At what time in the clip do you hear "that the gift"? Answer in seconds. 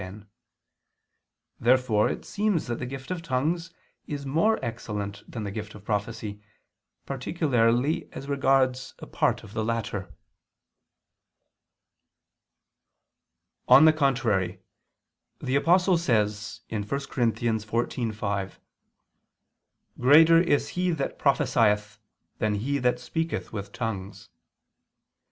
2.65-3.11